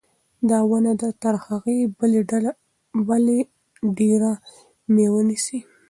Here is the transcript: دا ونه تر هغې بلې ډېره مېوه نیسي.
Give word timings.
دا 0.49 0.59
ونه 0.69 0.91
تر 1.23 1.35
هغې 1.45 1.77
بلې 1.97 2.21
ډېره 3.97 4.31
مېوه 4.93 5.21
نیسي. 5.29 5.59